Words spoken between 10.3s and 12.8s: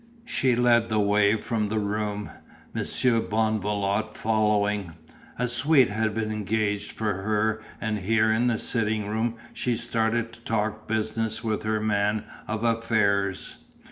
to talk business with her man of